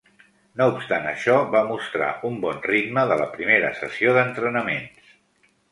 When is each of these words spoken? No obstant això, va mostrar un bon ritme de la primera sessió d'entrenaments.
No 0.61 0.65
obstant 0.71 1.05
això, 1.09 1.35
va 1.57 1.61
mostrar 1.73 2.09
un 2.31 2.41
bon 2.47 2.59
ritme 2.71 3.07
de 3.13 3.21
la 3.23 3.31
primera 3.39 3.73
sessió 3.83 4.19
d'entrenaments. 4.19 5.15